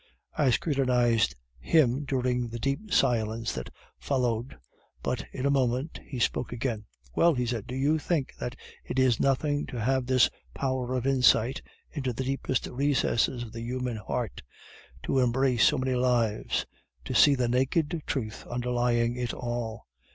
I 0.35 0.49
scrutinized 0.49 1.35
him 1.59 2.05
during 2.05 2.47
the 2.47 2.57
deep 2.57 2.91
silence 2.91 3.53
that 3.53 3.69
followed, 3.99 4.57
but 5.03 5.23
in 5.31 5.45
a 5.45 5.51
moment 5.51 5.99
he 6.03 6.17
spoke 6.17 6.51
again. 6.51 6.85
'Well,' 7.15 7.35
he 7.35 7.45
said, 7.45 7.67
'do 7.67 7.75
you 7.75 7.99
think 7.99 8.33
that 8.39 8.55
it 8.83 8.97
is 8.97 9.19
nothing 9.19 9.67
to 9.67 9.79
have 9.79 10.07
this 10.07 10.31
power 10.55 10.95
of 10.95 11.05
insight 11.05 11.61
into 11.91 12.13
the 12.13 12.23
deepest 12.23 12.65
recesses 12.65 13.43
of 13.43 13.51
the 13.51 13.61
human 13.61 13.97
heart, 13.97 14.41
to 15.03 15.19
embrace 15.19 15.65
so 15.65 15.77
many 15.77 15.93
lives, 15.93 16.65
to 17.05 17.13
see 17.13 17.35
the 17.35 17.47
naked 17.47 18.01
truth 18.07 18.47
underlying 18.47 19.15
it 19.17 19.35
all? 19.35 19.85